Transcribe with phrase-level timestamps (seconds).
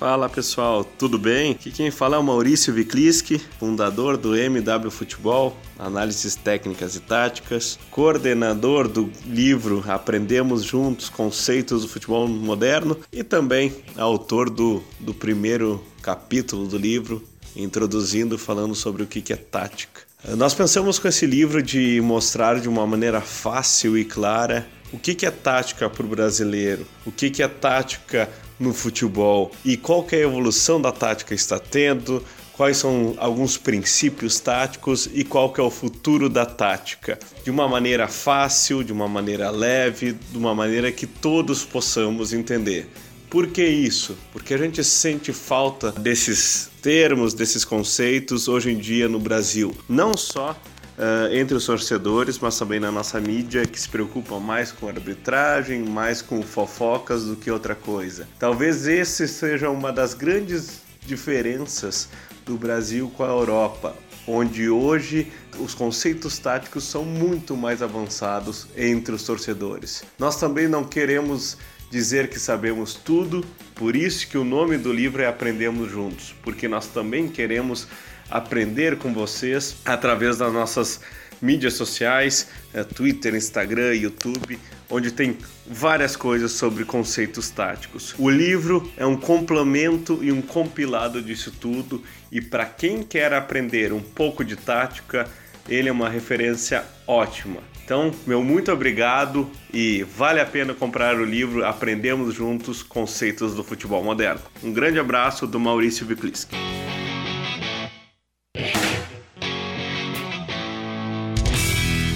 [0.00, 1.52] Fala pessoal, tudo bem?
[1.52, 7.78] Aqui quem fala é o Maurício Vikliski, fundador do MW Futebol, análises técnicas e táticas,
[7.90, 15.84] coordenador do livro Aprendemos Juntos Conceitos do Futebol Moderno e também autor do, do primeiro
[16.00, 17.22] capítulo do livro,
[17.54, 20.00] introduzindo, falando sobre o que é tática.
[20.34, 25.24] Nós pensamos com esse livro de mostrar de uma maneira fácil e clara o que
[25.24, 29.52] é tática para o brasileiro, o que é tática no futebol?
[29.64, 32.24] E qual que é a evolução da tática está tendo,
[32.60, 37.66] quais são alguns princípios táticos e qual que é o futuro da tática, de uma
[37.66, 42.86] maneira fácil, de uma maneira leve, de uma maneira que todos possamos entender.
[43.30, 44.14] Por que isso?
[44.32, 50.16] Porque a gente sente falta desses termos, desses conceitos hoje em dia no Brasil, não
[50.16, 50.54] só
[51.00, 55.82] uh, entre os torcedores, mas também na nossa mídia que se preocupam mais com arbitragem,
[55.82, 58.28] mais com fofocas do que outra coisa.
[58.38, 62.08] Talvez esse seja uma das grandes diferenças
[62.44, 69.14] do Brasil com a Europa, onde hoje os conceitos táticos são muito mais avançados entre
[69.14, 70.04] os torcedores.
[70.18, 71.56] Nós também não queremos
[71.90, 76.68] dizer que sabemos tudo, por isso que o nome do livro é Aprendemos Juntos, porque
[76.68, 77.88] nós também queremos
[78.30, 81.00] aprender com vocês através das nossas
[81.42, 88.14] mídias sociais, é, Twitter, Instagram, YouTube, onde tem várias coisas sobre conceitos táticos.
[88.18, 93.92] O livro é um complemento e um compilado disso tudo, e para quem quer aprender
[93.92, 95.28] um pouco de tática,
[95.70, 97.60] ele é uma referência ótima.
[97.84, 103.64] Então, meu muito obrigado e vale a pena comprar o livro Aprendemos Juntos Conceitos do
[103.64, 104.42] Futebol Moderno.
[104.62, 106.54] Um grande abraço do Maurício Vikliski.